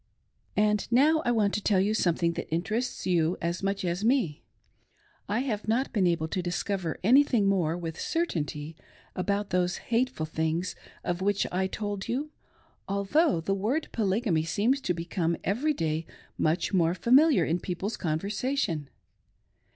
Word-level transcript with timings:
And 0.57 0.91
now 0.91 1.21
I 1.25 1.31
want 1.31 1.53
to 1.53 1.61
tell 1.63 1.79
you 1.79 1.93
something 1.93 2.33
that 2.33 2.49
interests 2.51 3.05
you 3.05 3.37
as 3.39 3.61
much 3.61 3.85
as 3.85 4.03
me. 4.03 4.41
I 5.29 5.41
have 5.41 5.67
not 5.67 5.93
been 5.93 6.07
able 6.07 6.27
to 6.29 6.41
discover 6.41 6.99
anything 7.03 7.47
more 7.47 7.77
with 7.77 8.01
certainty 8.01 8.75
about 9.15 9.51
those 9.51 9.77
hateful 9.93 10.25
things 10.25 10.75
of 11.03 11.21
which 11.21 11.45
I 11.51 11.67
told 11.67 12.07
you, 12.07 12.31
although 12.87 13.41
the 13.41 13.53
word 13.53 13.89
Polygamy 13.91 14.43
seems 14.43 14.79
to 14.81 14.87
me 14.95 14.95
to 14.95 15.03
become 15.03 15.37
every 15.43 15.73
day 15.75 16.07
much 16.35 16.73
more 16.73 16.95
familiar 16.95 17.45
in 17.45 17.59
people's 17.59 17.95
conversation. 17.95 18.89